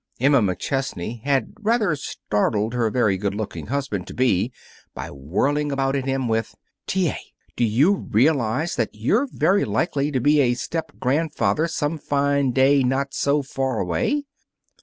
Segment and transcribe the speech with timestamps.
[0.19, 4.51] Emma McChesney had rather startled her very good looking husband to be
[4.95, 6.55] by whirling about at him with,
[6.87, 7.09] "T.
[7.09, 7.17] A.,
[7.55, 12.81] do you realize that you're very likely to be a step grandfather some fine day
[12.81, 14.23] not so far away!"